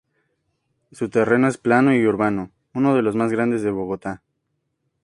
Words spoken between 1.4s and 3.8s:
es plano y urbano, uno de los más grandes de